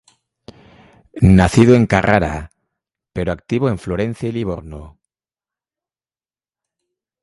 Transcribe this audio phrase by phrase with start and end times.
[1.37, 2.49] Nacido en Carrara,
[3.13, 4.97] pero activo en Florencia y Livorno.